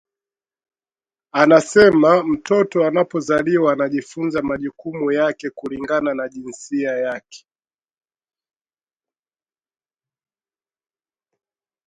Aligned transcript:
Anasema 1.31 2.23
mtoto 2.23 2.85
anapozaliwa 2.85 3.73
anajifunza 3.73 4.41
majukumu 4.41 5.11
yake 5.11 5.49
kulingana 5.49 6.13
na 6.13 6.27
jinsia 6.29 6.91
yake 6.97 7.45